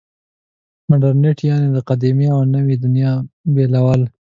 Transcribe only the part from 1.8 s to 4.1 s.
قدیمې او نوې دنیا بېلول.